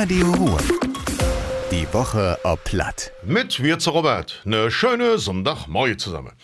[0.00, 0.60] Radio Ruhr.
[1.72, 3.10] Die Woche ob Platt.
[3.24, 4.42] Mit Wirze Robert.
[4.44, 6.34] Ne schöne Sonntagmorgen zusammen.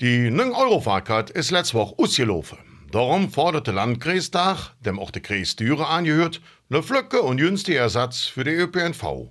[0.00, 2.56] Die 9-Euro-Fahrkarte ist letzte Woche ausgelaufen.
[2.90, 6.40] Darum forderte Landkreistag, dem auch der Kreis Düre angehört,
[6.70, 9.28] ne Flücke und günstige Ersatz für die ÖPNV.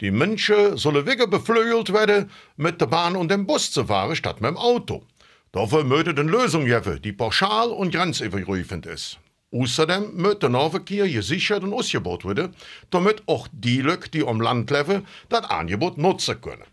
[0.00, 4.40] Die Menschen sollen wieder beflügelt werden, mit der Bahn und dem Bus zu fahren, statt
[4.40, 5.04] mit dem Auto.
[5.52, 9.18] Dafür möchte eine Lösung geben, die pauschal und grenzübergreifend ist.
[9.52, 12.54] Außerdem muss der Nahverkehr gesichert und ausgebaut werden,
[12.90, 16.64] damit auch die Leute, die am Land leben, das Angebot nutzen können.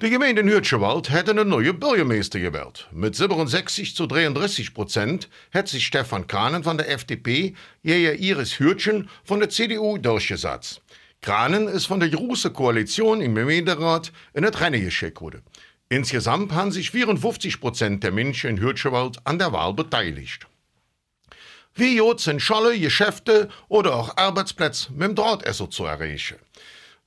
[0.00, 2.88] Die Gemeinde Hürtschewald hätte einen neuen Bürgermeister gewählt.
[2.92, 7.54] Mit 67 zu 33 Prozent hat sich Stefan Kranen von der FDP
[7.84, 10.82] gegen Iris Hürtchen von der CDU durchgesetzt.
[11.20, 15.42] Kranen ist von der großen Koalition im Gemeinderat in das Rennen geschickt worden.
[15.88, 20.48] Insgesamt haben sich 54 Prozent der Menschen in Hürtschewald an der Wahl beteiligt.
[21.74, 26.36] Wie jod sind Scholle, Geschäfte oder auch Arbeitsplätze mit dem Drahtesser zu erreichen.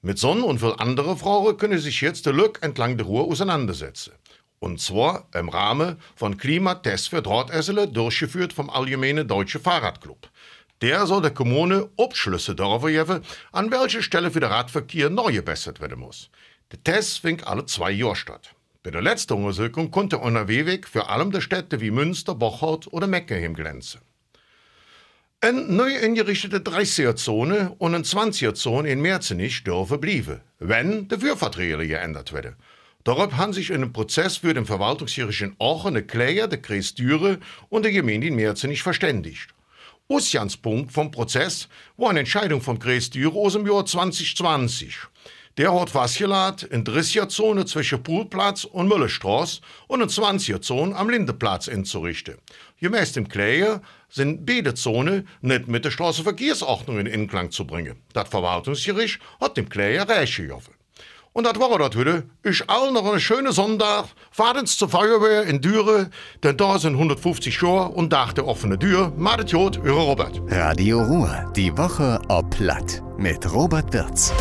[0.01, 4.13] Mit Sonn und viel andere Frauen können sich jetzt der Lück entlang der Ruhr auseinandersetzen.
[4.57, 10.29] Und zwar im Rahmen von Klimatests für Drahtessele, durchgeführt vom Allgemeinen Deutschen Fahrradclub.
[10.81, 15.79] Der soll der Kommune Abschlüsse darüber geben, an welcher Stelle für den Radverkehr neu gebessert
[15.79, 16.31] werden muss.
[16.71, 18.55] Der Test findet alle zwei Jahre statt.
[18.81, 23.53] Bei der letzten Untersuchung konnte NRW-Weg für allem der Städte wie Münster, Bocholt oder Meckenheim
[23.53, 24.01] glänzen.
[25.45, 32.33] Eine neu eingerichtete 30er-Zone und eine 20er-Zone in Merzenich dürfen bleiben, wenn die Führverträge geändert
[32.33, 32.55] werden.
[33.03, 37.39] Darauf haben sich in einem Prozess für den verwaltungsjährigen Aachen der Kläger, der Kreis Düre
[37.69, 39.49] und der Gemeinde in Merzenich verständigt.
[40.09, 44.97] Ausgangspunkt vom Prozess war eine Entscheidung vom Kreis Düre aus dem Jahr 2020.
[45.57, 52.35] Der hat festgelegt, in 30er-Zone zwischen Poolplatz und Müllerstraße und in 20er-Zone am Lindeplatz einzurichten.
[52.81, 57.95] Gemäß dem Kläger sind beide Zonen nicht mit der Straßenverkehrsordnung in Inklang zu bringen.
[58.11, 60.59] Das Verwaltungsgericht hat dem Kläger Recht gegeben.
[61.31, 62.23] Und das war das wieder.
[62.43, 64.05] Ich all noch einen schönen Sonntag.
[64.31, 66.09] Fahrtens zur Feuerwehr in Düre,
[66.43, 69.11] denn da sind 150 Jahre und dachte offene Tür.
[69.17, 70.41] Madet Jod, Robert.
[70.47, 71.51] Radio Ruhr.
[71.55, 73.01] Die Woche ob Platt.
[73.17, 74.33] Mit Robert Wirz.